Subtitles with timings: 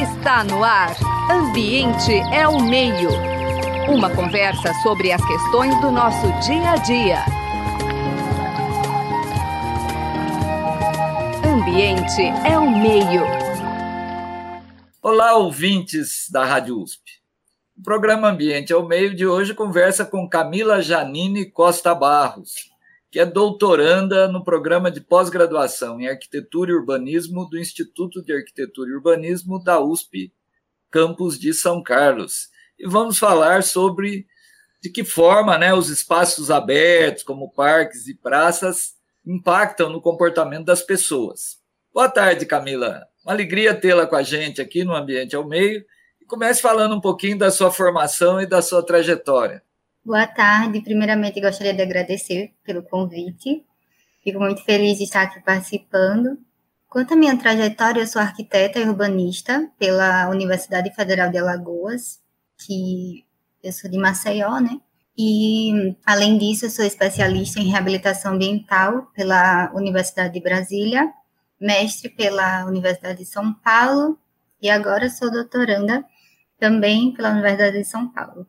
[0.00, 0.94] Está no ar.
[1.28, 3.10] Ambiente é o meio.
[3.88, 7.24] Uma conversa sobre as questões do nosso dia a dia.
[11.44, 13.22] Ambiente é o meio.
[15.02, 17.02] Olá, ouvintes da Rádio USP.
[17.76, 22.70] O programa Ambiente é o Meio de hoje conversa com Camila Janine Costa Barros,
[23.16, 28.90] que é doutoranda no programa de pós-graduação em Arquitetura e Urbanismo do Instituto de Arquitetura
[28.90, 30.34] e Urbanismo da USP,
[30.90, 32.50] campus de São Carlos.
[32.78, 34.26] E vamos falar sobre
[34.82, 40.82] de que forma né, os espaços abertos, como parques e praças, impactam no comportamento das
[40.82, 41.56] pessoas.
[41.94, 43.06] Boa tarde, Camila.
[43.24, 45.82] Uma alegria tê-la com a gente aqui no Ambiente ao Meio.
[46.20, 49.62] E comece falando um pouquinho da sua formação e da sua trajetória.
[50.06, 50.80] Boa tarde.
[50.82, 53.66] Primeiramente, gostaria de agradecer pelo convite.
[54.22, 56.38] Fico muito feliz de estar aqui participando.
[56.88, 62.20] Quanto à minha trajetória, eu sou arquiteta e urbanista pela Universidade Federal de Alagoas,
[62.56, 63.26] que
[63.60, 64.80] eu sou de Maceió, né?
[65.18, 71.12] E, além disso, eu sou especialista em reabilitação ambiental pela Universidade de Brasília,
[71.60, 74.16] mestre pela Universidade de São Paulo
[74.62, 76.04] e agora sou doutoranda
[76.60, 78.46] também pela Universidade de São Paulo.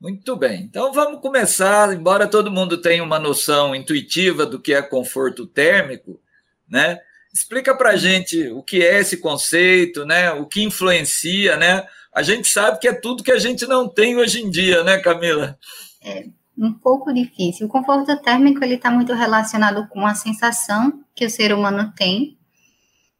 [0.00, 0.62] Muito bem.
[0.62, 6.18] Então vamos começar, embora todo mundo tenha uma noção intuitiva do que é conforto térmico,
[6.66, 6.98] né?
[7.32, 10.32] Explica para gente o que é esse conceito, né?
[10.32, 11.86] O que influencia, né?
[12.14, 14.98] A gente sabe que é tudo que a gente não tem hoje em dia, né,
[14.98, 15.58] Camila?
[16.02, 16.24] É
[16.56, 17.66] um pouco difícil.
[17.66, 22.38] O conforto térmico ele está muito relacionado com a sensação que o ser humano tem,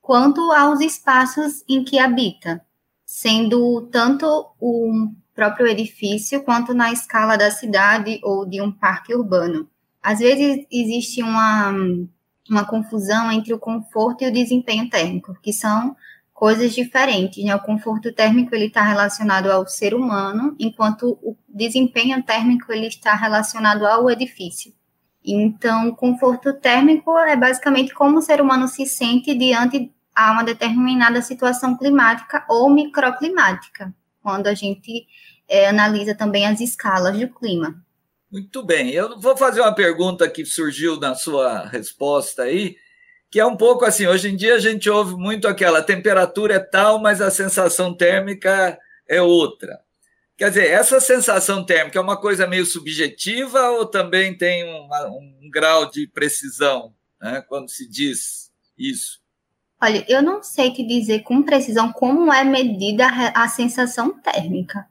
[0.01, 2.61] quanto aos espaços em que habita,
[3.05, 4.27] sendo tanto
[4.59, 9.67] o próprio edifício quanto na escala da cidade ou de um parque urbano.
[10.03, 11.73] Às vezes existe uma,
[12.49, 15.97] uma confusão entre o conforto e o desempenho térmico, que são
[16.35, 17.43] coisas diferentes.
[17.43, 17.55] Né?
[17.57, 23.15] O conforto térmico ele está relacionado ao ser humano, enquanto o desempenho térmico ele está
[23.15, 24.75] relacionado ao edifício.
[25.25, 30.45] Então, o conforto térmico é basicamente como o ser humano se sente diante a uma
[30.45, 35.07] determinada situação climática ou microclimática, quando a gente
[35.51, 37.85] é, analisa também as escalas do clima.
[38.31, 38.91] Muito bem.
[38.91, 42.77] Eu vou fazer uma pergunta que surgiu na sua resposta aí,
[43.29, 46.61] que é um pouco assim: hoje em dia a gente ouve muito aquela temperatura é
[46.61, 48.79] tal, mas a sensação térmica
[49.09, 49.81] é outra.
[50.39, 54.89] Quer dizer, essa sensação térmica é uma coisa meio subjetiva ou também tem um,
[55.45, 59.21] um grau de precisão né, quando se diz isso?
[59.83, 64.87] Olha, eu não sei te dizer com precisão como é medida a sensação térmica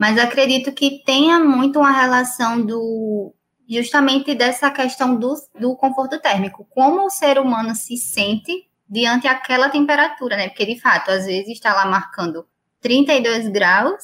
[0.00, 3.34] mas acredito que tenha muito uma relação do
[3.68, 9.68] justamente dessa questão do, do conforto térmico, como o ser humano se sente diante aquela
[9.68, 10.48] temperatura, né?
[10.48, 12.46] Porque de fato, às vezes está lá marcando
[12.80, 14.02] 32 graus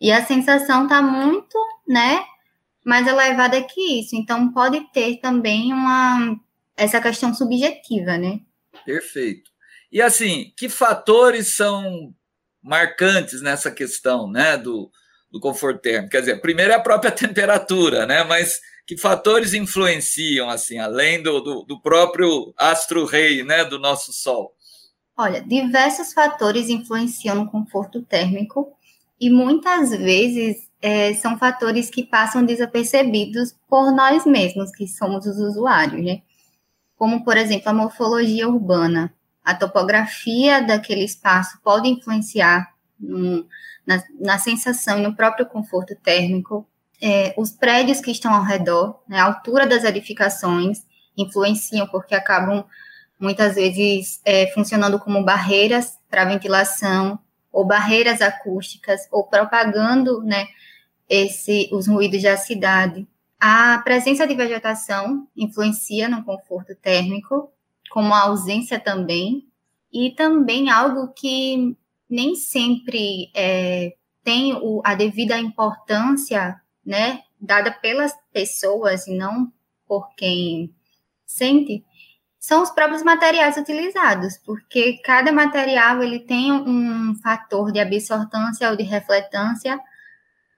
[0.00, 2.24] e a sensação está muito, né,
[2.86, 4.14] mais elevada que isso.
[4.14, 6.38] Então pode ter também uma
[6.76, 8.38] essa questão subjetiva, né?
[8.86, 9.50] Perfeito.
[9.90, 12.14] E assim, que fatores são
[12.62, 14.90] marcantes nessa questão, né, do,
[15.34, 16.12] do conforto térmico?
[16.12, 18.22] Quer dizer, primeiro é a própria temperatura, né?
[18.22, 24.54] Mas que fatores influenciam, assim, além do, do, do próprio astro-rei, né, do nosso Sol?
[25.16, 28.72] Olha, diversos fatores influenciam no conforto térmico
[29.20, 35.38] e muitas vezes é, são fatores que passam desapercebidos por nós mesmos, que somos os
[35.38, 36.22] usuários, né?
[36.96, 39.12] Como, por exemplo, a morfologia urbana.
[39.42, 43.46] A topografia daquele espaço pode influenciar no,
[43.86, 46.66] na, na sensação e no próprio conforto térmico.
[47.00, 50.84] É, os prédios que estão ao redor, né, a altura das edificações
[51.16, 52.64] influenciam porque acabam
[53.18, 57.18] muitas vezes é, funcionando como barreiras para ventilação
[57.52, 60.46] ou barreiras acústicas ou propagando, né,
[61.08, 63.06] esse, os ruídos da cidade.
[63.38, 67.52] A presença de vegetação influencia no conforto térmico,
[67.90, 69.46] como a ausência também,
[69.92, 71.76] e também algo que
[72.08, 79.52] nem sempre é, tem o, a devida importância, né, dada pelas pessoas e não
[79.86, 80.74] por quem
[81.26, 81.84] sente,
[82.38, 88.76] são os próprios materiais utilizados, porque cada material ele tem um fator de absortância ou
[88.76, 89.80] de refletância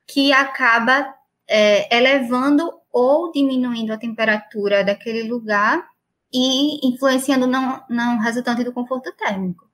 [0.06, 1.14] que acaba
[1.48, 5.86] é, elevando ou diminuindo a temperatura daquele lugar
[6.32, 9.65] e influenciando no, no resultante do conforto térmico.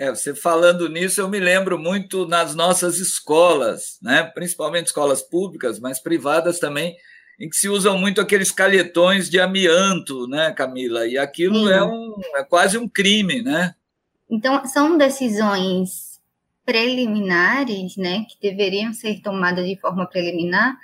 [0.00, 4.22] É, você falando nisso, eu me lembro muito nas nossas escolas, né?
[4.22, 6.96] principalmente escolas públicas, mas privadas também,
[7.38, 11.06] em que se usam muito aqueles calhetões de amianto, né, Camila?
[11.06, 13.74] E aquilo é, um, é quase um crime, né?
[14.30, 16.18] Então, são decisões
[16.64, 20.78] preliminares, né, que deveriam ser tomadas de forma preliminar,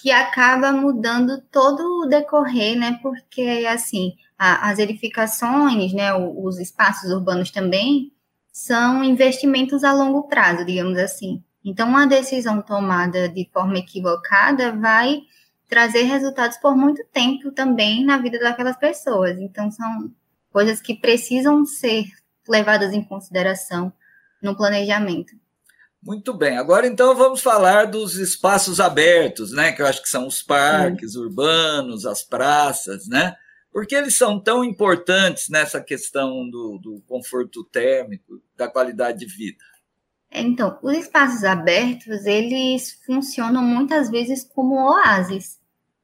[0.00, 7.10] que acaba mudando todo o decorrer, né, porque, assim, a, as edificações, né, os espaços
[7.10, 8.10] urbanos também,
[8.58, 11.40] são investimentos a longo prazo, digamos assim.
[11.64, 15.20] Então, uma decisão tomada de forma equivocada vai
[15.68, 19.38] trazer resultados por muito tempo também na vida daquelas pessoas.
[19.38, 20.10] Então, são
[20.50, 22.06] coisas que precisam ser
[22.48, 23.92] levadas em consideração
[24.42, 25.36] no planejamento.
[26.02, 26.58] Muito bem.
[26.58, 29.70] Agora, então, vamos falar dos espaços abertos, né?
[29.70, 31.20] Que eu acho que são os parques Sim.
[31.20, 33.36] urbanos, as praças, né?
[33.72, 39.26] Por que eles são tão importantes nessa questão do, do conforto térmico, da qualidade de
[39.26, 39.64] vida?
[40.30, 45.58] Então, os espaços abertos, eles funcionam muitas vezes como oásis,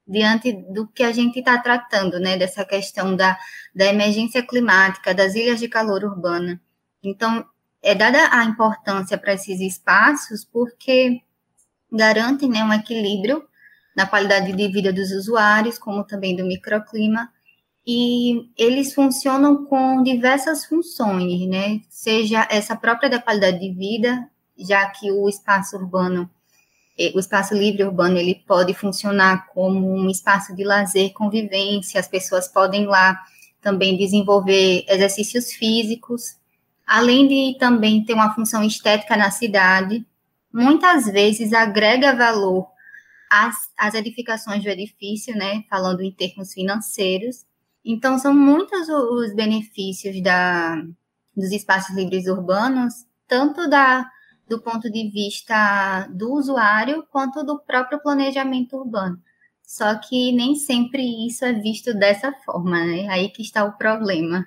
[0.06, 3.38] diante do que a gente está tratando, né, dessa questão da,
[3.75, 6.61] da emergência climática, das ilhas de calor urbana.
[7.02, 7.44] Então,
[7.82, 11.20] é dada a importância para esses espaços porque
[11.93, 13.46] garantem né, um equilíbrio
[13.94, 17.31] na qualidade de vida dos usuários, como também do microclima,
[17.87, 21.81] e eles funcionam com diversas funções, né?
[21.91, 24.29] Seja essa própria da qualidade de vida,
[24.59, 26.31] já que o espaço urbano,
[26.99, 32.09] eh, o espaço livre urbano, ele pode funcionar como um espaço de lazer, convivência, as
[32.09, 33.21] pessoas podem lá
[33.61, 36.37] também desenvolver exercícios físicos,
[36.87, 40.05] além de também ter uma função estética na cidade,
[40.53, 42.67] muitas vezes agrega valor
[43.31, 45.65] às, às edificações do edifício, né?
[45.69, 47.45] Falando em termos financeiros,
[47.85, 50.83] então, são muitos os benefícios da,
[51.37, 52.95] dos espaços livres urbanos,
[53.29, 54.09] tanto da,
[54.49, 59.19] do ponto de vista do usuário, quanto do próprio planejamento urbano.
[59.63, 63.09] Só que nem sempre isso é visto dessa forma, né?
[63.09, 64.47] Aí que está o problema.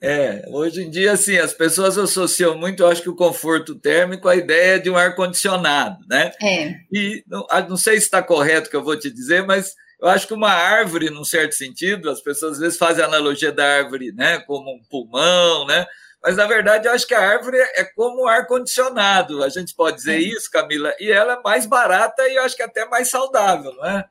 [0.00, 4.28] É, hoje em dia, assim, as pessoas associam muito, eu acho que o conforto térmico
[4.28, 6.30] à ideia de um ar-condicionado, né?
[6.42, 6.74] É.
[6.92, 10.10] E não, não sei se está correto o que eu vou te dizer, mas eu
[10.10, 13.64] acho que uma árvore, num certo sentido, as pessoas às vezes fazem a analogia da
[13.78, 15.86] árvore né, como um pulmão, né?
[16.22, 19.42] Mas, na verdade, eu acho que a árvore é como um ar-condicionado.
[19.42, 22.62] A gente pode dizer isso, Camila, e ela é mais barata e eu acho que
[22.62, 24.04] até mais saudável, não é?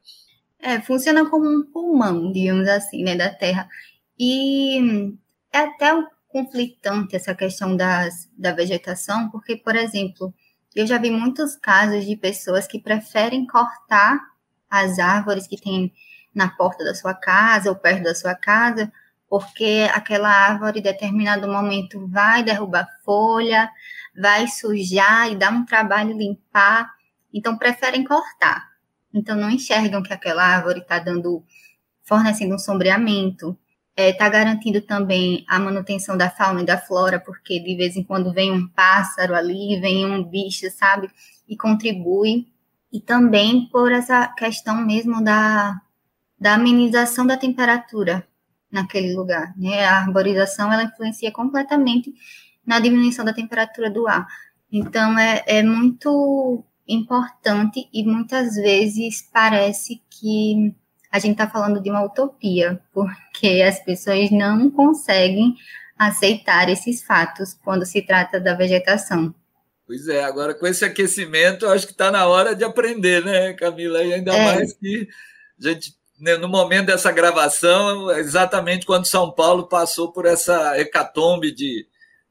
[0.57, 3.69] É, funciona como um pulmão, digamos assim, né, da Terra.
[4.19, 5.13] E
[5.51, 5.91] é até
[6.27, 10.33] conflitante essa questão das, da vegetação, porque, por exemplo,
[10.75, 14.32] eu já vi muitos casos de pessoas que preferem cortar
[14.73, 15.93] as árvores que tem
[16.33, 18.91] na porta da sua casa ou perto da sua casa,
[19.29, 23.69] porque aquela árvore, em determinado momento, vai derrubar folha,
[24.19, 26.91] vai sujar e dar um trabalho limpar,
[27.31, 28.67] então preferem cortar.
[29.13, 31.43] Então não enxergam que aquela árvore está dando,
[32.03, 33.55] fornecendo um sombreamento,
[33.95, 37.95] está é, tá garantindo também a manutenção da fauna e da flora, porque de vez
[37.95, 41.11] em quando vem um pássaro ali, vem um bicho, sabe,
[41.47, 42.52] e contribui
[42.93, 45.81] e também por essa questão mesmo da,
[46.39, 48.25] da amenização da temperatura
[48.71, 49.51] naquele lugar.
[49.57, 49.83] Né?
[49.83, 52.13] A arborização ela influencia completamente
[52.63, 54.27] na diminuição da temperatura do ar.
[54.71, 60.75] Então é, é muito importante e muitas vezes parece que
[61.11, 65.55] a gente está falando de uma utopia, porque as pessoas não conseguem
[65.97, 69.33] aceitar esses fatos quando se trata da vegetação.
[69.93, 74.03] Pois é, agora com esse aquecimento, acho que está na hora de aprender, né, Camila?
[74.03, 74.43] E ainda é.
[74.43, 75.07] mais que
[75.59, 81.51] a gente, né, no momento dessa gravação, exatamente quando São Paulo passou por essa hecatombe
[81.51, 81.85] de,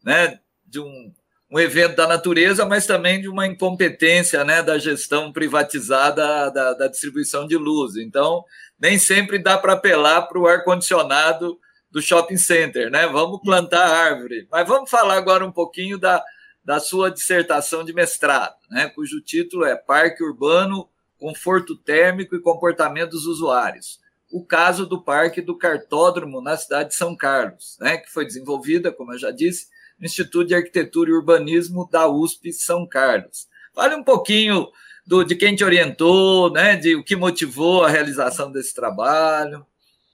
[0.04, 1.12] né, de um,
[1.52, 6.88] um evento da natureza, mas também de uma incompetência né, da gestão privatizada da, da
[6.88, 7.94] distribuição de luz.
[7.94, 8.44] Então,
[8.76, 11.56] nem sempre dá para apelar para o ar-condicionado
[11.92, 13.06] do shopping center, né?
[13.06, 14.48] Vamos plantar árvore.
[14.50, 16.24] Mas vamos falar agora um pouquinho da
[16.64, 20.88] da sua dissertação de mestrado, né, cujo título é Parque Urbano,
[21.18, 24.00] Conforto Térmico e Comportamento dos Usuários.
[24.30, 28.92] O caso do Parque do Cartódromo na cidade de São Carlos, né, que foi desenvolvida,
[28.92, 29.66] como eu já disse,
[29.98, 33.46] no Instituto de Arquitetura e Urbanismo da USP São Carlos.
[33.74, 34.68] Fale um pouquinho
[35.06, 39.66] do, de quem te orientou, né, de o que motivou a realização desse trabalho.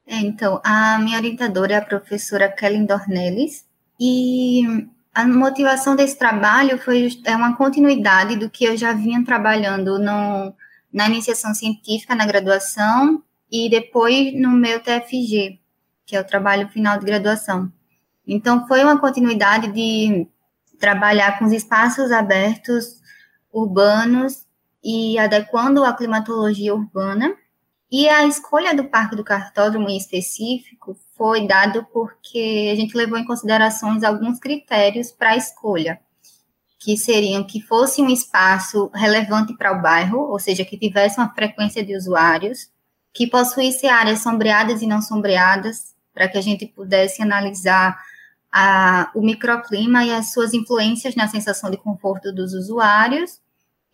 [0.06, 3.68] É, então, a minha orientadora é a professora Kelly Dornelles,
[4.00, 4.62] e
[5.18, 10.54] a motivação desse trabalho foi é uma continuidade do que eu já vinha trabalhando no,
[10.92, 13.20] na iniciação científica, na graduação,
[13.50, 15.58] e depois no meu TFG,
[16.06, 17.68] que é o trabalho final de graduação.
[18.24, 20.24] Então, foi uma continuidade de
[20.78, 23.02] trabalhar com os espaços abertos
[23.52, 24.46] urbanos
[24.84, 27.34] e adequando a climatologia urbana.
[27.90, 33.18] E a escolha do Parque do Cartódromo em específico foi dado porque a gente levou
[33.18, 35.98] em considerações alguns critérios para a escolha,
[36.78, 41.32] que seriam que fosse um espaço relevante para o bairro, ou seja, que tivesse uma
[41.32, 42.70] frequência de usuários,
[43.12, 47.98] que possuísse áreas sombreadas e não sombreadas, para que a gente pudesse analisar
[48.52, 53.40] a, o microclima e as suas influências na sensação de conforto dos usuários,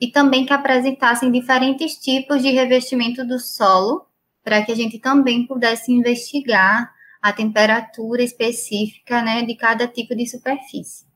[0.05, 4.07] e também que apresentassem diferentes tipos de revestimento do solo,
[4.43, 6.93] para que a gente também pudesse investigar
[7.23, 11.07] a temperatura específica né, de cada tipo de superfície.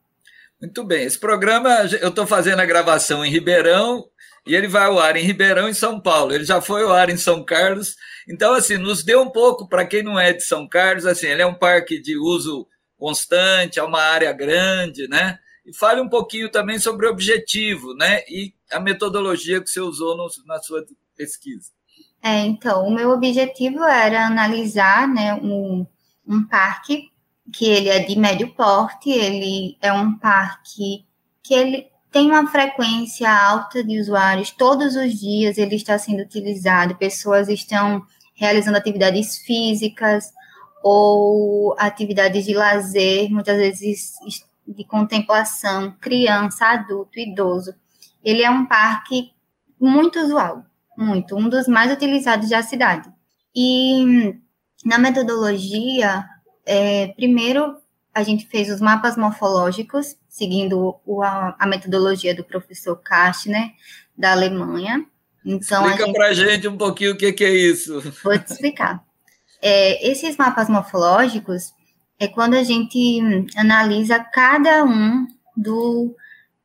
[0.59, 1.69] Muito bem, esse programa
[2.01, 4.07] eu estou fazendo a gravação em Ribeirão
[4.47, 6.33] e ele vai ao ar em Ribeirão e São Paulo.
[6.33, 7.95] Ele já foi ao ar em São Carlos.
[8.27, 11.43] Então, assim, nos deu um pouco para quem não é de São Carlos, assim, ele
[11.43, 12.67] é um parque de uso
[12.97, 15.39] constante, é uma área grande, né?
[15.69, 18.21] E fale um pouquinho também sobre o objetivo, né?
[18.27, 20.83] E a metodologia que você usou no, na sua
[21.15, 21.71] pesquisa.
[22.23, 25.87] É, então, o meu objetivo era analisar, né, um,
[26.27, 27.11] um parque
[27.53, 31.05] que ele é de médio porte, ele é um parque
[31.43, 36.97] que ele tem uma frequência alta de usuários, todos os dias ele está sendo utilizado,
[36.97, 38.03] pessoas estão
[38.35, 40.33] realizando atividades físicas
[40.83, 44.15] ou atividades de lazer, muitas vezes
[44.75, 47.75] de contemplação, criança, adulto, idoso.
[48.23, 49.33] Ele é um parque
[49.81, 50.65] muito usual,
[50.97, 53.09] muito, um dos mais utilizados da cidade.
[53.55, 54.35] E
[54.85, 56.25] na metodologia,
[56.67, 57.77] é, primeiro,
[58.15, 63.71] a gente fez os mapas morfológicos, seguindo o, a, a, metodologia do professor Kastner,
[64.17, 65.05] da Alemanha.
[65.45, 66.15] Então, Explica gente...
[66.15, 68.01] para a gente um pouquinho o que, que é isso.
[68.23, 69.03] Vou te explicar.
[69.63, 71.73] É, esses mapas morfológicos
[72.19, 73.21] é quando a gente
[73.57, 76.15] analisa cada um do,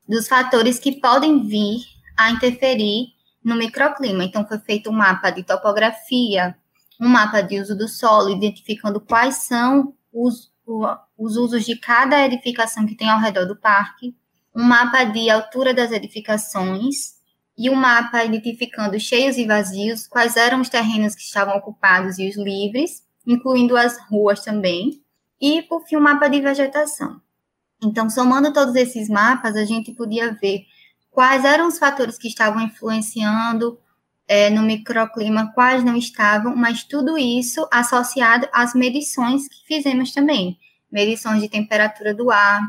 [0.08, 1.80] dos fatores que podem vir
[2.18, 3.08] a interferir
[3.44, 4.24] no microclima.
[4.24, 6.56] Então, foi feito um mapa de topografia,
[7.00, 10.52] um mapa de uso do solo, identificando quais são os,
[11.18, 14.16] os usos de cada edificação que tem ao redor do parque,
[14.56, 17.14] um mapa de altura das edificações
[17.58, 22.28] e um mapa identificando cheios e vazios, quais eram os terrenos que estavam ocupados e
[22.28, 25.03] os livres, incluindo as ruas também,
[25.44, 27.20] e, por fim, um mapa de vegetação.
[27.84, 30.62] Então, somando todos esses mapas, a gente podia ver
[31.12, 33.78] quais eram os fatores que estavam influenciando
[34.26, 40.58] é, no microclima, quais não estavam, mas tudo isso associado às medições que fizemos também.
[40.90, 42.62] Medições de temperatura do ar,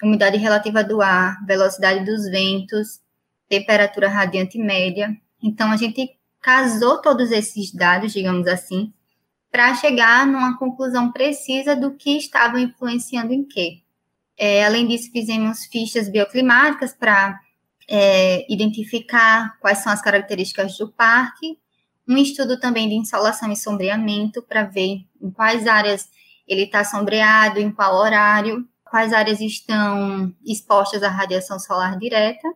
[0.00, 3.00] umidade relativa do ar, velocidade dos ventos,
[3.48, 5.12] temperatura radiante média.
[5.42, 8.92] Então, a gente casou todos esses dados, digamos assim,
[9.50, 13.82] para chegar numa conclusão precisa do que estava influenciando em quê.
[14.38, 17.38] É, além disso, fizemos fichas bioclimáticas para
[17.88, 21.58] é, identificar quais são as características do parque,
[22.08, 26.08] um estudo também de insolação e sombreamento para ver em quais áreas
[26.46, 32.48] ele está sombreado, em qual horário, quais áreas estão expostas à radiação solar direta.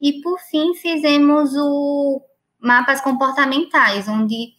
[0.00, 2.22] E, por fim, fizemos o
[2.58, 4.52] mapas comportamentais, onde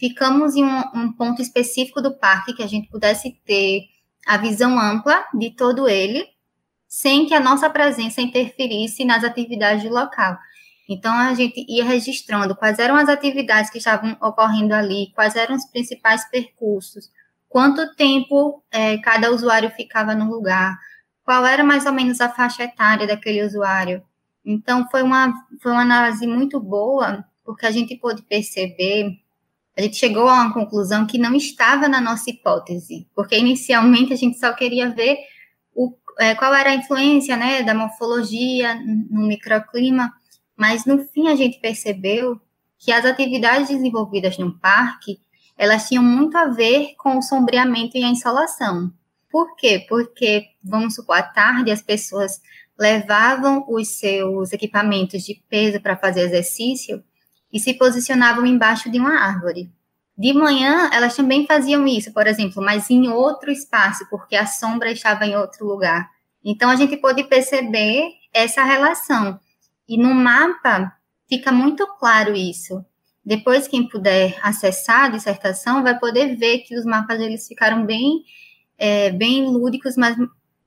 [0.00, 3.82] ficamos em um, um ponto específico do parque que a gente pudesse ter
[4.26, 6.26] a visão ampla de todo ele,
[6.88, 10.36] sem que a nossa presença interferisse nas atividades do local.
[10.88, 15.54] Então, a gente ia registrando quais eram as atividades que estavam ocorrendo ali, quais eram
[15.54, 17.08] os principais percursos,
[17.48, 20.76] quanto tempo é, cada usuário ficava no lugar,
[21.22, 24.02] qual era mais ou menos a faixa etária daquele usuário.
[24.44, 29.19] Então, foi uma, foi uma análise muito boa, porque a gente pôde perceber,
[29.80, 34.16] a gente chegou a uma conclusão que não estava na nossa hipótese, porque inicialmente a
[34.16, 35.16] gente só queria ver
[35.74, 40.12] o é, qual era a influência né, da morfologia no microclima,
[40.54, 42.38] mas no fim a gente percebeu
[42.78, 45.18] que as atividades desenvolvidas no parque
[45.56, 48.92] elas tinham muito a ver com o sombreamento e a insolação.
[49.30, 49.86] Por quê?
[49.88, 52.40] Porque, vamos supor, à tarde as pessoas
[52.78, 57.02] levavam os seus equipamentos de peso para fazer exercício
[57.52, 59.70] e se posicionavam embaixo de uma árvore.
[60.16, 64.90] De manhã, elas também faziam isso, por exemplo, mas em outro espaço, porque a sombra
[64.90, 66.10] estava em outro lugar.
[66.44, 69.40] Então, a gente pode perceber essa relação.
[69.88, 70.92] E no mapa
[71.28, 72.84] fica muito claro isso.
[73.24, 78.22] Depois, quem puder acessar a dissertação vai poder ver que os mapas eles ficaram bem,
[78.76, 80.16] é, bem lúdicos, mas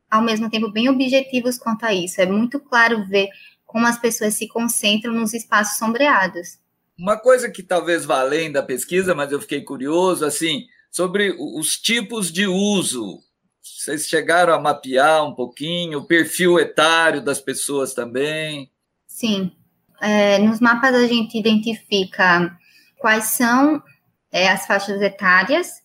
[0.10, 2.22] ao mesmo tempo bem objetivos quanto a isso.
[2.22, 3.30] É muito claro ver
[3.66, 6.63] como as pessoas se concentram nos espaços sombreados.
[7.04, 12.32] Uma coisa que talvez vá da pesquisa, mas eu fiquei curioso, assim, sobre os tipos
[12.32, 13.20] de uso.
[13.62, 18.72] Vocês chegaram a mapear um pouquinho o perfil etário das pessoas também?
[19.06, 19.52] Sim.
[20.00, 22.58] É, nos mapas a gente identifica
[22.98, 23.84] quais são
[24.32, 25.84] é, as faixas etárias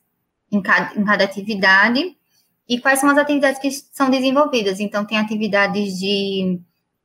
[0.52, 2.16] em cada, em cada atividade
[2.68, 4.78] e quais são as atividades que são desenvolvidas.
[4.78, 6.60] Então, tem atividades de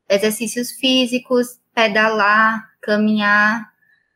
[0.08, 3.73] exercícios físicos, pedalar, caminhar,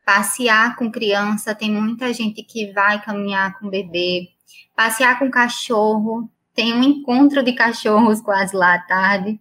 [0.07, 1.53] passear com criança.
[1.53, 4.29] Tem muita gente que vai caminhar com bebê,
[4.73, 6.31] passear com cachorro.
[6.55, 9.37] Tem um encontro de cachorros quase lá à tarde.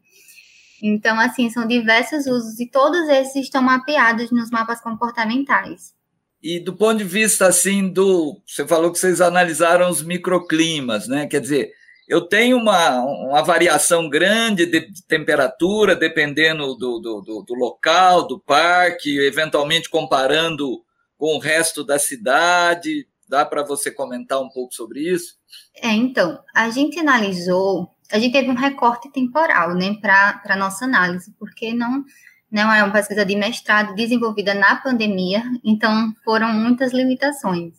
[0.83, 5.95] Então, assim, são diversos usos e todos esses estão mapeados nos mapas comportamentais.
[6.43, 11.27] E do ponto de vista assim do, você falou que vocês analisaram os microclimas, né?
[11.27, 11.71] Quer dizer,
[12.09, 18.39] eu tenho uma, uma variação grande de, temperatura, dependendo do, do, do, do, local, do
[18.39, 20.85] parque, eventualmente comparando
[21.19, 23.09] com o resto da cidade.
[23.29, 25.35] Dá para você comentar um pouco sobre isso?
[25.83, 30.85] É, então, a gente analisou, a gente teve um recorte temporal, né, para a nossa
[30.85, 32.05] análise, porque não,
[32.49, 37.75] não é uma pesquisa de mestrado desenvolvida na pandemia, então foram muitas limitações.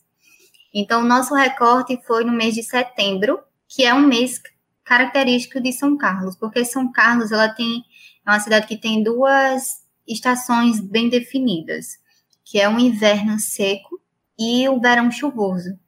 [0.73, 4.41] Então, o nosso recorte foi no mês de setembro, que é um mês
[4.83, 7.83] característico de São Carlos, porque São Carlos ela tem
[8.25, 11.97] é uma cidade que tem duas estações bem definidas,
[12.43, 14.01] que é o inverno seco
[14.37, 15.79] e o verão chuvoso.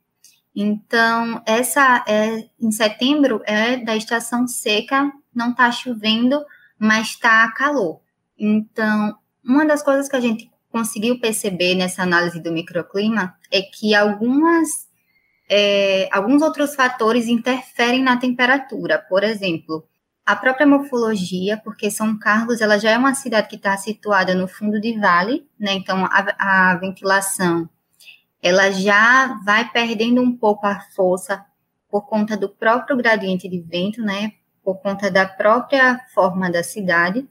[0.55, 6.43] Então, essa é em setembro é da estação seca, não está chovendo,
[6.77, 8.01] mas está calor.
[8.37, 13.93] Então, uma das coisas que a gente conseguiu perceber nessa análise do microclima é que
[13.93, 14.88] algumas
[15.49, 18.99] é, alguns outros fatores interferem na temperatura.
[18.99, 19.83] Por exemplo,
[20.25, 24.47] a própria morfologia, porque São Carlos ela já é uma cidade que está situada no
[24.47, 25.73] fundo de vale, né?
[25.73, 27.67] Então a, a ventilação
[28.41, 31.43] ela já vai perdendo um pouco a força
[31.89, 34.33] por conta do próprio gradiente de vento, né?
[34.63, 37.27] Por conta da própria forma da cidade.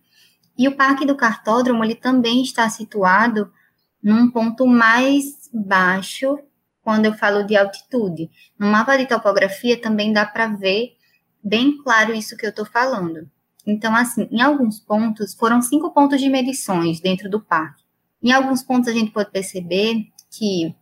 [0.56, 3.52] E o Parque do Cartódromo ele também está situado
[4.02, 6.36] num ponto mais baixo
[6.88, 8.30] quando eu falo de altitude.
[8.58, 10.96] No mapa de topografia também dá para ver
[11.44, 13.30] bem claro isso que eu estou falando.
[13.66, 17.84] Então, assim, em alguns pontos, foram cinco pontos de medições dentro do parque.
[18.22, 20.74] Em alguns pontos, a gente pode perceber que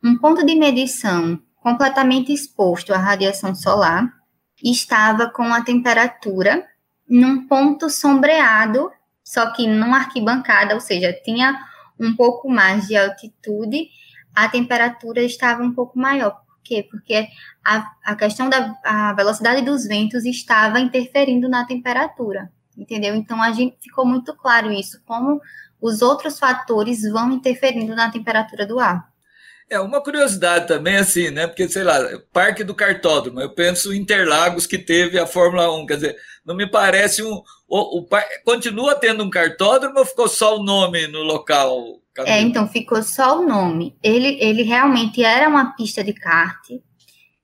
[0.00, 4.14] um ponto de medição completamente exposto à radiação solar
[4.62, 6.64] estava com a temperatura
[7.08, 8.92] num ponto sombreado,
[9.24, 11.58] só que numa arquibancada, ou seja, tinha
[11.98, 13.88] um pouco mais de altitude
[14.34, 16.30] a temperatura estava um pouco maior.
[16.30, 16.86] Por quê?
[16.90, 17.26] Porque
[17.64, 23.14] a, a questão da a velocidade dos ventos estava interferindo na temperatura, entendeu?
[23.14, 25.40] Então, a gente ficou muito claro isso, como
[25.80, 29.12] os outros fatores vão interferindo na temperatura do ar.
[29.68, 31.46] É uma curiosidade também, assim, né?
[31.46, 31.98] Porque, sei lá,
[32.32, 36.70] Parque do Cartódromo, eu penso Interlagos que teve a Fórmula 1, quer dizer, não me
[36.70, 37.42] parece um.
[37.66, 38.08] O, o,
[38.44, 42.01] continua tendo um cartódromo ou ficou só o nome no local?
[42.18, 43.96] É, então ficou só o nome.
[44.02, 46.68] Ele, ele realmente era uma pista de kart,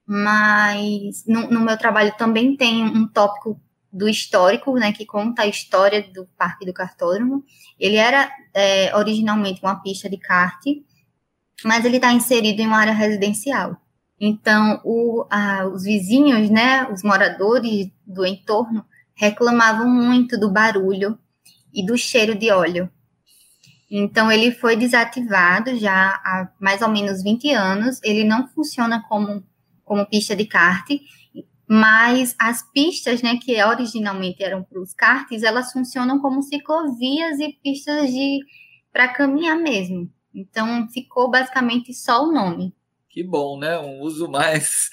[0.07, 5.47] mas no, no, meu trabalho também tem um tópico do histórico, né, que conta a
[5.47, 7.43] história do Parque do Cartódromo.
[7.81, 10.63] Ele era é, originalmente uma pista de kart,
[11.65, 13.77] mas ele está inserido em uma área residencial.
[14.21, 21.19] Então, o, a, os vizinhos, né, os moradores do entorno, reclamavam muito do barulho
[21.73, 22.91] e do cheiro de óleo.
[23.91, 28.01] Então, ele foi desativado já há mais ou menos 20 anos.
[28.03, 29.43] Ele não funciona como,
[29.85, 30.87] como pista de kart,
[31.67, 37.53] mas as pistas, né, que originalmente eram para os karts, elas funcionam como ciclovias e
[37.63, 38.41] pistas de
[38.93, 40.11] para caminhar mesmo.
[40.35, 42.75] Então, ficou basicamente só o nome.
[43.11, 43.79] Que bom, né?
[43.79, 44.91] Um uso mais,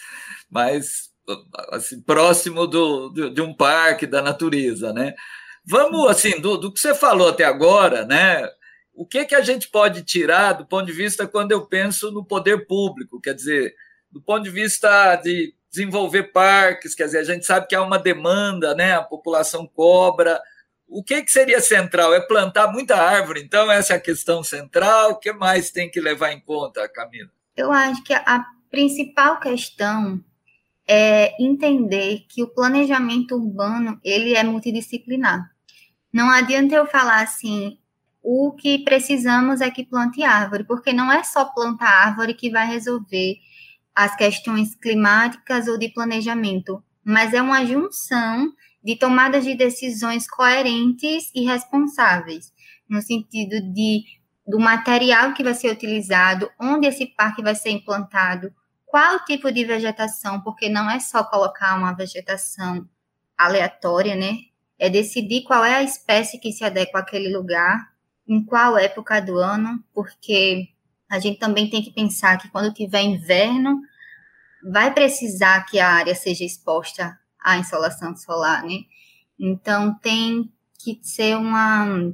[0.49, 1.09] mais
[1.69, 5.13] assim, próximo do, do, de um parque, da natureza, né?
[5.65, 8.47] Vamos, assim, do, do que você falou até agora, né?
[8.95, 12.23] O que, que a gente pode tirar do ponto de vista quando eu penso no
[12.25, 13.19] poder público?
[13.19, 13.75] Quer dizer,
[14.09, 17.99] do ponto de vista de desenvolver parques, quer dizer, a gente sabe que há uma
[17.99, 18.93] demanda, né?
[18.93, 20.41] A população cobra.
[20.87, 22.13] O que, que seria central?
[22.13, 25.11] É plantar muita árvore, então essa é a questão central.
[25.11, 27.29] O que mais tem que levar em conta, Camila?
[27.57, 30.23] Eu acho que a principal questão
[30.87, 35.51] é entender que o planejamento urbano ele é multidisciplinar.
[36.13, 37.77] Não adianta eu falar assim,
[38.27, 42.65] o que precisamos é que plante árvore, porque não é só plantar árvore que vai
[42.65, 43.35] resolver
[43.93, 48.51] as questões climáticas ou de planejamento, mas é uma junção
[48.83, 52.51] de tomadas de decisões coerentes e responsáveis,
[52.89, 54.03] no sentido de
[54.47, 58.53] do material que vai ser utilizado, onde esse parque vai ser implantado,
[58.85, 62.87] qual tipo de vegetação, porque não é só colocar uma vegetação
[63.37, 64.37] aleatória, né?
[64.77, 67.94] É decidir qual é a espécie que se adequa àquele lugar
[68.27, 70.69] em qual época do ano, porque
[71.09, 73.81] a gente também tem que pensar que quando tiver inverno,
[74.71, 78.79] vai precisar que a área seja exposta à insolação solar, né?
[79.39, 82.13] Então, tem que ser uma.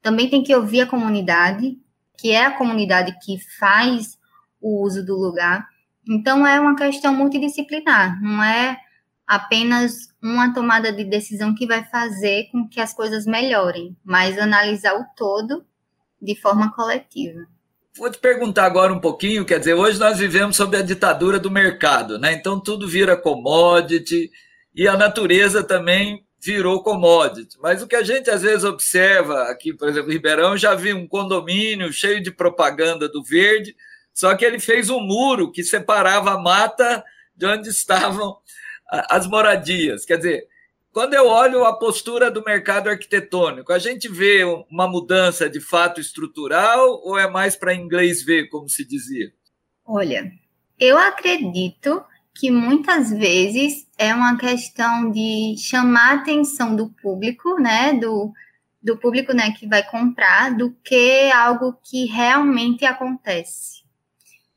[0.00, 1.76] Também tem que ouvir a comunidade,
[2.16, 4.18] que é a comunidade que faz
[4.60, 5.66] o uso do lugar.
[6.08, 8.78] Então, é uma questão multidisciplinar, não é
[9.28, 14.94] apenas uma tomada de decisão que vai fazer com que as coisas melhorem, mas analisar
[14.94, 15.62] o todo
[16.20, 17.46] de forma coletiva.
[17.94, 21.50] Vou te perguntar agora um pouquinho, quer dizer, hoje nós vivemos sob a ditadura do
[21.50, 22.32] mercado, né?
[22.32, 24.30] Então tudo vira commodity
[24.74, 27.58] e a natureza também virou commodity.
[27.60, 30.94] Mas o que a gente às vezes observa aqui, por exemplo, em Ribeirão, já vi
[30.94, 33.76] um condomínio cheio de propaganda do verde,
[34.14, 37.04] só que ele fez um muro que separava a mata
[37.36, 38.38] de onde estavam
[38.88, 40.04] as moradias.
[40.04, 40.48] Quer dizer,
[40.92, 46.00] quando eu olho a postura do mercado arquitetônico, a gente vê uma mudança de fato
[46.00, 49.30] estrutural ou é mais para inglês ver, como se dizia?
[49.84, 50.30] Olha,
[50.78, 52.02] eu acredito
[52.34, 58.32] que muitas vezes é uma questão de chamar a atenção do público, né, do,
[58.80, 63.82] do público, né, que vai comprar, do que algo que realmente acontece,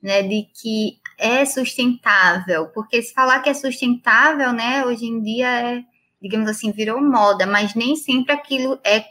[0.02, 5.48] né, de que é sustentável, porque se falar que é sustentável, né, hoje em dia
[5.48, 5.84] é,
[6.22, 9.06] digamos assim, virou moda, mas nem sempre aquilo é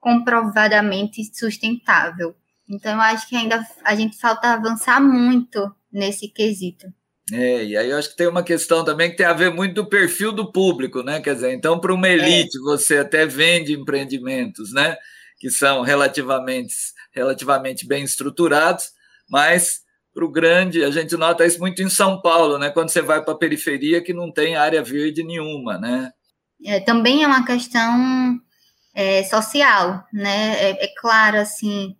[0.00, 2.34] comprovadamente sustentável.
[2.68, 6.86] Então, eu acho que ainda a gente falta avançar muito nesse quesito.
[7.32, 9.74] É, e aí eu acho que tem uma questão também que tem a ver muito
[9.74, 11.20] do perfil do público, né?
[11.20, 12.60] Quer dizer, então, para uma elite, é.
[12.62, 14.96] você até vende empreendimentos, né?
[15.38, 16.74] Que são relativamente,
[17.14, 18.86] relativamente bem estruturados,
[19.30, 19.81] mas
[20.14, 22.70] para o grande, a gente nota isso muito em São Paulo, né?
[22.70, 26.12] Quando você vai para a periferia que não tem área verde nenhuma, né?
[26.64, 28.38] É, também é uma questão
[28.94, 30.54] é, social, né?
[30.58, 31.96] É, é claro, assim,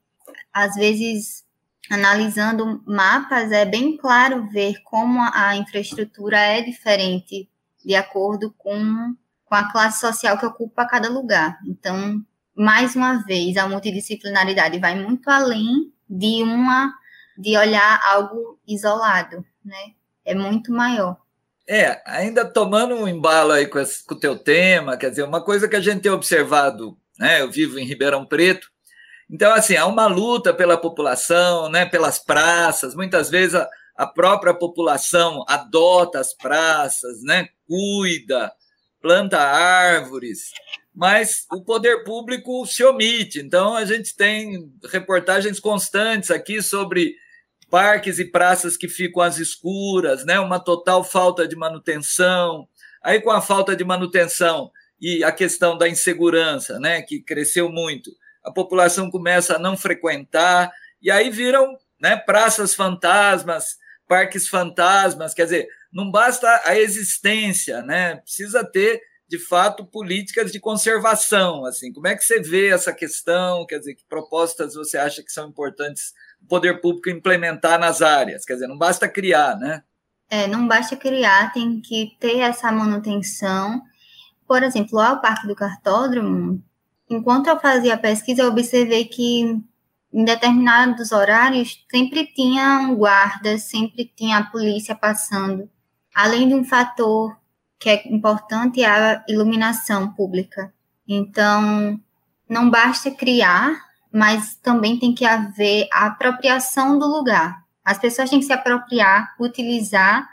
[0.53, 1.43] às vezes
[1.91, 7.49] analisando mapas é bem claro ver como a infraestrutura é diferente
[7.85, 11.59] de acordo com, com a classe social que ocupa cada lugar.
[11.67, 12.23] Então,
[12.55, 16.95] mais uma vez, a multidisciplinaridade vai muito além de uma
[17.37, 19.93] de olhar algo isolado, né?
[20.25, 21.17] É muito maior.
[21.69, 25.43] É, ainda tomando um embalo aí com, esse, com o teu tema, quer dizer, uma
[25.43, 27.41] coisa que a gente tem observado, né?
[27.41, 28.73] Eu vivo em Ribeirão Preto,
[29.33, 33.67] então, assim, há uma luta pela população, né, pelas praças, muitas vezes a,
[33.97, 38.53] a própria população adota as praças, né, cuida,
[39.01, 40.51] planta árvores,
[40.95, 43.41] mas o poder público se omite.
[43.41, 47.15] Então, a gente tem reportagens constantes aqui sobre
[47.71, 50.39] parques e praças que ficam às escuras, né?
[50.39, 52.69] uma total falta de manutenção.
[53.03, 57.01] Aí, com a falta de manutenção e a questão da insegurança, né?
[57.01, 58.11] que cresceu muito,
[58.45, 63.77] a população começa a não frequentar, e aí viram né, praças fantasmas,
[64.07, 68.17] parques fantasmas, quer dizer, não basta a existência, né?
[68.17, 69.01] precisa ter
[69.33, 73.95] de fato políticas de conservação, assim, como é que você vê essa questão, quer dizer,
[73.95, 78.45] que propostas você acha que são importantes o poder público implementar nas áreas.
[78.45, 79.85] Quer dizer, não basta criar, né?
[80.29, 83.81] É, não basta criar, tem que ter essa manutenção.
[84.47, 86.63] Por exemplo, lá o Parque do Cartódromo,
[87.09, 89.59] enquanto eu fazia a pesquisa, eu observei que
[90.13, 95.71] em determinados horários sempre tinha guardas, sempre tinha a polícia passando.
[96.15, 97.35] Além de um fator
[97.83, 100.73] que é importante, é a iluminação pública.
[101.07, 102.01] Então,
[102.49, 107.65] não basta criar mas também tem que haver a apropriação do lugar.
[107.83, 110.29] As pessoas têm que se apropriar, utilizar,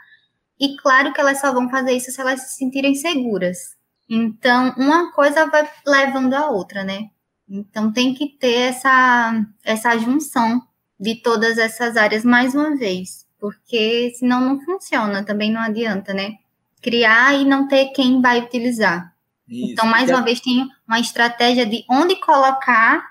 [0.58, 3.74] e claro que elas só vão fazer isso se elas se sentirem seguras.
[4.08, 7.08] Então, uma coisa vai levando a outra, né?
[7.48, 10.62] Então, tem que ter essa, essa junção
[10.98, 16.34] de todas essas áreas mais uma vez, porque senão não funciona, também não adianta, né?
[16.80, 19.14] Criar e não ter quem vai utilizar.
[19.48, 19.72] Isso.
[19.72, 23.04] Então, mais uma vez, tem uma estratégia de onde colocar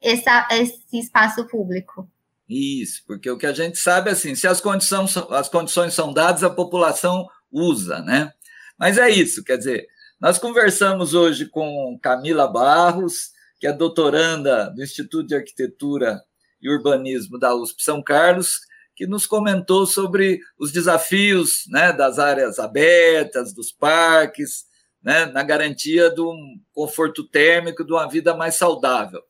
[0.00, 2.08] essa, esse espaço público.
[2.48, 6.12] Isso, porque o que a gente sabe é assim, se as condições, as condições são
[6.12, 8.32] dadas, a população usa, né?
[8.78, 9.86] Mas é isso, quer dizer,
[10.20, 16.20] nós conversamos hoje com Camila Barros, que é doutoranda do Instituto de Arquitetura
[16.60, 18.60] e Urbanismo da USP São Carlos,
[18.94, 24.64] que nos comentou sobre os desafios né, das áreas abertas, dos parques,
[25.02, 29.20] né, na garantia de um conforto térmico, de uma vida mais saudável.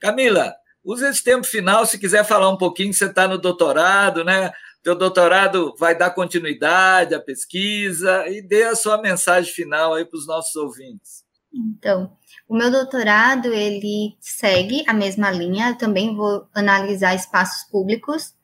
[0.00, 0.54] Camila,
[0.84, 4.52] use esse tempo final se quiser falar um pouquinho, você está no doutorado, né?
[4.82, 10.16] Teu doutorado vai dar continuidade à pesquisa e dê a sua mensagem final aí para
[10.16, 11.24] os nossos ouvintes.
[11.52, 12.16] Então,
[12.48, 15.70] o meu doutorado ele segue a mesma linha.
[15.70, 18.34] Eu também vou analisar espaços públicos.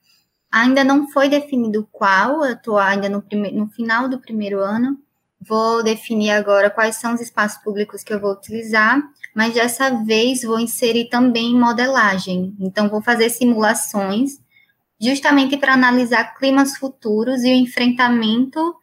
[0.54, 2.44] Ainda não foi definido qual.
[2.44, 4.98] Eu estou ainda no, no final do primeiro ano.
[5.40, 9.02] Vou definir agora quais são os espaços públicos que eu vou utilizar
[9.34, 12.54] mas dessa vez vou inserir também modelagem.
[12.60, 14.40] Então, vou fazer simulações
[15.00, 18.76] justamente para analisar climas futuros e o enfrentamento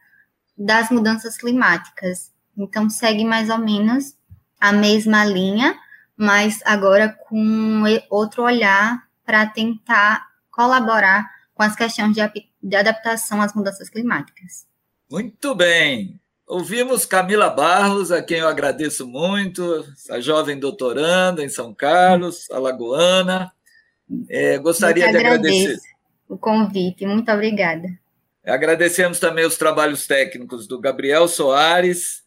[0.57, 2.31] das mudanças climáticas.
[2.57, 4.13] Então, segue mais ou menos
[4.59, 5.75] a mesma linha,
[6.17, 11.31] mas agora com outro olhar para tentar colaborar
[11.61, 12.21] com as questões de,
[12.63, 14.65] de adaptação às mudanças climáticas.
[15.11, 16.19] Muito bem.
[16.47, 23.51] Ouvimos Camila Barros, a quem eu agradeço muito, a jovem doutoranda em São Carlos, alagoana.
[24.27, 25.77] É, gostaria de agradecer
[26.27, 27.05] o convite.
[27.05, 27.87] Muito obrigada.
[28.43, 32.23] Agradecemos também os trabalhos técnicos do Gabriel Soares,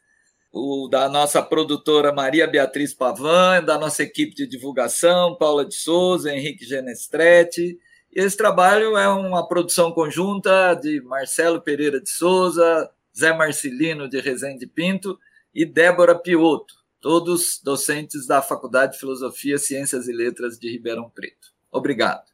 [0.53, 6.33] o da nossa produtora Maria Beatriz Pavan, da nossa equipe de divulgação, Paula de Souza,
[6.33, 7.81] Henrique Genestretti.
[8.15, 14.69] Esse trabalho é uma produção conjunta de Marcelo Pereira de Souza, Zé Marcelino de Rezende
[14.69, 15.19] Pinto
[15.53, 21.49] e Débora Pioto, todos docentes da Faculdade de Filosofia, Ciências e Letras de Ribeirão Preto.
[21.73, 22.34] Obrigado.